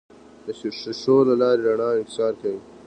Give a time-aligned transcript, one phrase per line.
[0.45, 2.59] د شیشو له لارې رڼا انکسار کوي.